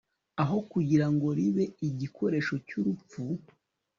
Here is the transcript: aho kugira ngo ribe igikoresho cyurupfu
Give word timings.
aho 0.41 0.57
kugira 0.71 1.05
ngo 1.13 1.27
ribe 1.39 1.63
igikoresho 1.87 2.55
cyurupfu 2.67 3.21